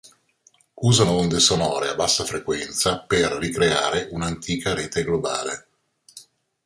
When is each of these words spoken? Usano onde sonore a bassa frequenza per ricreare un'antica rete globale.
Usano 0.89 1.11
onde 1.23 1.39
sonore 1.39 1.89
a 1.89 1.93
bassa 1.93 2.25
frequenza 2.25 3.01
per 3.01 3.33
ricreare 3.33 4.07
un'antica 4.09 4.73
rete 4.73 5.03
globale. 5.03 5.67